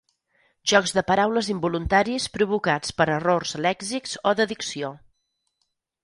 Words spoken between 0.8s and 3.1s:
de paraules involuntaris provocats per